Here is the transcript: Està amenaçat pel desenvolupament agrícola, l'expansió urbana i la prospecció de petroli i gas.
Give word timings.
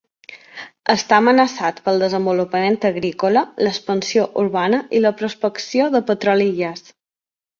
Està 0.93 1.17
amenaçat 1.23 1.81
pel 1.89 1.99
desenvolupament 2.03 2.77
agrícola, 2.89 3.43
l'expansió 3.67 4.25
urbana 4.47 4.79
i 5.01 5.05
la 5.05 5.13
prospecció 5.21 5.91
de 5.97 6.05
petroli 6.11 6.49
i 6.53 6.57
gas. 6.63 6.83